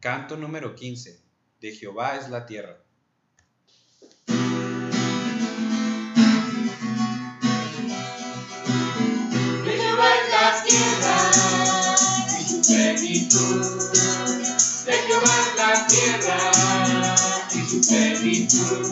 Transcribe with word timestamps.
Canto 0.00 0.34
número 0.34 0.74
15. 0.74 1.20
De 1.60 1.76
Jehová 1.76 2.16
es 2.16 2.30
la 2.30 2.46
tierra. 2.46 2.82
De 9.62 9.72
Jehová 9.76 10.08
es 10.16 10.30
la 10.32 10.64
tierra 10.64 11.16
y 12.40 12.44
su 12.48 12.62
plenitud. 12.62 13.60
De 14.86 14.92
Jehová 14.92 15.34
es 15.38 15.52
la 15.58 15.86
tierra 15.86 16.38
y 17.52 17.60
su 17.68 17.80
plenitud. 17.86 18.84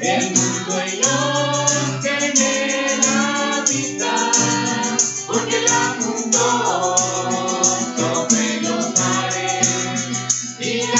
El 0.00 0.24
mundo 0.34 0.84
y 0.84 0.96
los 0.98 1.72
que 2.02 2.12
en 2.26 2.36
él 2.36 3.00
habitan, 3.08 4.32
porque 5.26 5.62
la 5.62 5.96
fundó 5.98 6.97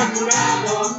Inmaculado 0.00 0.96